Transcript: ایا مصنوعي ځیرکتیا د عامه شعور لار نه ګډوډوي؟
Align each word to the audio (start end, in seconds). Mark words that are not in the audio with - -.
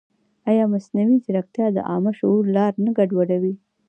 ایا 0.49 0.63
مصنوعي 0.73 1.17
ځیرکتیا 1.23 1.67
د 1.73 1.77
عامه 1.89 2.11
شعور 2.19 2.43
لار 2.55 2.73
نه 2.85 2.91
ګډوډوي؟ 2.97 3.53